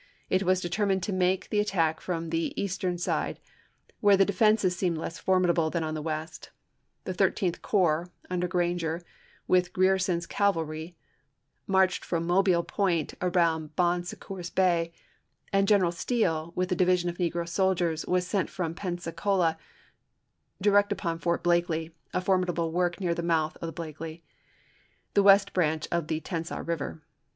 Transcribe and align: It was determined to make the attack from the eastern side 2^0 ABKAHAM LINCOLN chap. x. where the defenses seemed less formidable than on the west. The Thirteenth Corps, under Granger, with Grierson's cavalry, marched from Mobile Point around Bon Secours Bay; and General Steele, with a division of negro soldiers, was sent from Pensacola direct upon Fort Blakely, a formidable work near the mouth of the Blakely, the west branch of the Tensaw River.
It 0.31 0.41
was 0.41 0.61
determined 0.61 1.03
to 1.03 1.13
make 1.13 1.49
the 1.49 1.59
attack 1.59 2.01
from 2.01 2.31
the 2.31 2.59
eastern 2.59 2.97
side 2.97 3.35
2^0 3.35 3.37
ABKAHAM 3.37 3.37
LINCOLN 3.37 3.87
chap. 3.87 3.89
x. 3.97 4.01
where 4.01 4.17
the 4.17 4.25
defenses 4.25 4.75
seemed 4.75 4.97
less 4.97 5.19
formidable 5.19 5.69
than 5.69 5.83
on 5.83 5.93
the 5.93 6.01
west. 6.01 6.49
The 7.03 7.13
Thirteenth 7.13 7.61
Corps, 7.61 8.09
under 8.27 8.47
Granger, 8.47 9.03
with 9.47 9.71
Grierson's 9.73 10.25
cavalry, 10.25 10.95
marched 11.67 12.03
from 12.03 12.25
Mobile 12.25 12.63
Point 12.63 13.13
around 13.21 13.75
Bon 13.75 14.03
Secours 14.03 14.49
Bay; 14.49 14.91
and 15.53 15.67
General 15.67 15.91
Steele, 15.91 16.51
with 16.55 16.71
a 16.71 16.75
division 16.75 17.07
of 17.07 17.19
negro 17.19 17.47
soldiers, 17.47 18.03
was 18.07 18.25
sent 18.25 18.49
from 18.49 18.73
Pensacola 18.73 19.55
direct 20.59 20.91
upon 20.91 21.19
Fort 21.19 21.43
Blakely, 21.43 21.93
a 22.11 22.21
formidable 22.21 22.71
work 22.71 22.99
near 22.99 23.13
the 23.13 23.21
mouth 23.21 23.55
of 23.57 23.67
the 23.67 23.71
Blakely, 23.71 24.23
the 25.13 25.21
west 25.21 25.53
branch 25.53 25.87
of 25.91 26.07
the 26.07 26.19
Tensaw 26.21 26.63
River. 26.67 27.03